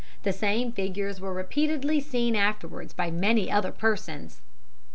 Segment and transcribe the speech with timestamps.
[0.23, 4.41] The same figures were repeatedly seen afterwards by many other persons.